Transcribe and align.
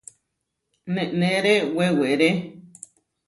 Neneré 0.93 1.53
weweré. 1.75 2.29